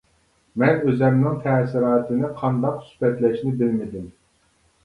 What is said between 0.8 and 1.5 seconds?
ئۆزۈمنىڭ